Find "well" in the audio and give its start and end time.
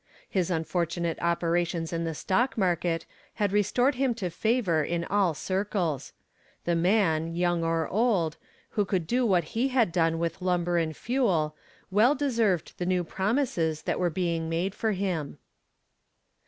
11.91-12.15